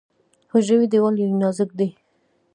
حجروي 0.51 0.87
دیوال 0.91 1.15
یې 1.21 1.27
نازک 1.41 1.69
دی. 1.79 1.89